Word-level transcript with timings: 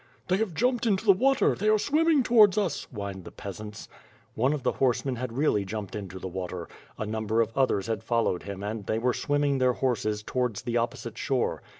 "They 0.29 0.37
have 0.37 0.55
jumped 0.55 0.87
into 0.87 1.05
the 1.05 1.11
water, 1.11 1.53
they 1.53 1.69
are 1.69 1.77
swimming 1.77 2.23
towards 2.23 2.57
us," 2.57 2.85
whined 2.85 3.23
the 3.23 3.29
peasants. 3.31 3.87
One 4.33 4.51
of 4.51 4.63
the 4.63 4.71
horsemen 4.71 5.17
had 5.17 5.31
really 5.31 5.63
jumped 5.63 5.95
into 5.95 6.17
the 6.17 6.27
water; 6.27 6.67
a 6.97 7.05
number 7.05 7.39
of 7.39 7.55
others 7.55 7.85
had 7.85 8.01
followed 8.03 8.41
him 8.41 8.63
and 8.63 8.87
they 8.87 8.97
were 8.97 9.13
swimming 9.13 9.59
their 9.59 9.73
horses 9.73 10.23
towards 10.23 10.63
the 10.63 10.75
opposite 10.75 11.19
shore. 11.19 11.61